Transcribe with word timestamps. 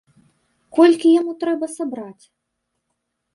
Колькі 0.77 1.11
яму 1.19 1.35
трэба 1.43 1.65
сабраць? 1.75 2.25